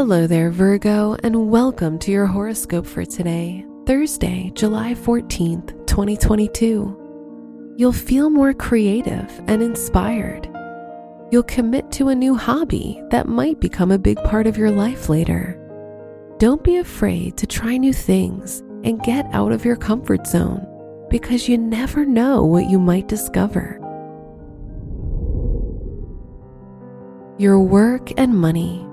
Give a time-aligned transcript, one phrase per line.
[0.00, 7.74] Hello there, Virgo, and welcome to your horoscope for today, Thursday, July 14th, 2022.
[7.76, 10.48] You'll feel more creative and inspired.
[11.30, 15.10] You'll commit to a new hobby that might become a big part of your life
[15.10, 15.58] later.
[16.38, 20.66] Don't be afraid to try new things and get out of your comfort zone
[21.10, 23.76] because you never know what you might discover.
[27.36, 28.86] Your work and money.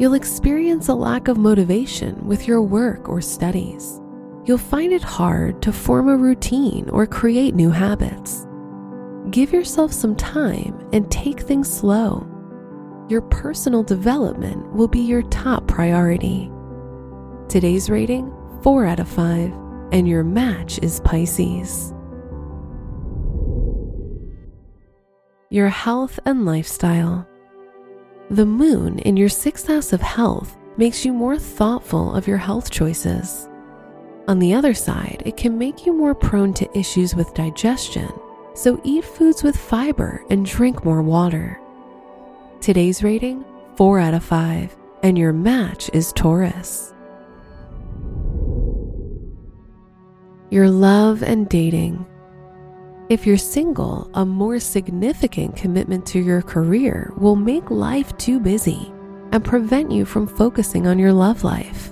[0.00, 4.00] You'll experience a lack of motivation with your work or studies.
[4.46, 8.46] You'll find it hard to form a routine or create new habits.
[9.30, 12.26] Give yourself some time and take things slow.
[13.10, 16.50] Your personal development will be your top priority.
[17.50, 19.52] Today's rating 4 out of 5,
[19.92, 21.92] and your match is Pisces.
[25.50, 27.28] Your health and lifestyle.
[28.30, 32.70] The moon in your sixth house of health makes you more thoughtful of your health
[32.70, 33.48] choices.
[34.28, 38.08] On the other side, it can make you more prone to issues with digestion,
[38.54, 41.60] so eat foods with fiber and drink more water.
[42.60, 46.94] Today's rating 4 out of 5, and your match is Taurus.
[50.50, 52.06] Your love and dating.
[53.10, 58.92] If you're single, a more significant commitment to your career will make life too busy
[59.32, 61.90] and prevent you from focusing on your love life.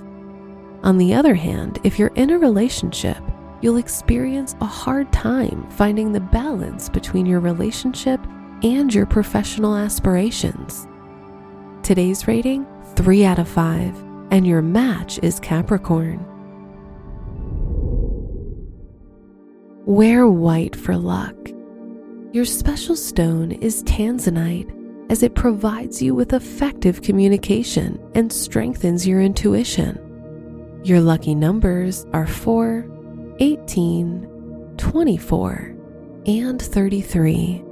[0.81, 3.17] On the other hand, if you're in a relationship,
[3.61, 8.25] you'll experience a hard time finding the balance between your relationship
[8.63, 10.87] and your professional aspirations.
[11.83, 16.28] Today's rating 3 out of 5, and your match is Capricorn.
[19.89, 21.35] Wear white for luck.
[22.31, 24.71] Your special stone is tanzanite
[25.09, 29.97] as it provides you with effective communication and strengthens your intuition.
[30.83, 32.85] Your lucky numbers are 4,
[33.39, 35.75] 18, 24,
[36.27, 37.63] and 33.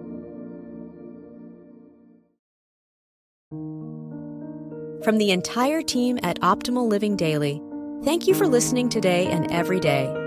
[5.03, 7.61] From the entire team at Optimal Living Daily,
[8.03, 10.26] thank you for listening today and every day